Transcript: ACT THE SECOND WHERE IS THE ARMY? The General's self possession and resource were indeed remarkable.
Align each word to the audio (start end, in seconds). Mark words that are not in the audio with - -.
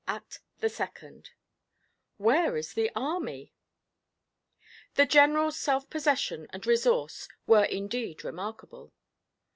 ACT 0.07 0.39
THE 0.61 0.69
SECOND 0.69 1.29
WHERE 2.17 2.57
IS 2.57 2.73
THE 2.73 2.89
ARMY? 2.95 3.53
The 4.95 5.05
General's 5.05 5.59
self 5.59 5.91
possession 5.91 6.47
and 6.49 6.65
resource 6.65 7.27
were 7.45 7.65
indeed 7.65 8.23
remarkable. 8.23 8.93